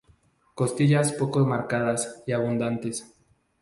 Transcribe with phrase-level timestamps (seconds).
[0.55, 3.13] Costillas poco marcadas y abundantes.